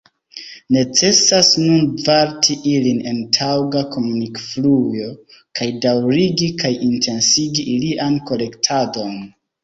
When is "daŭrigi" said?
5.83-6.47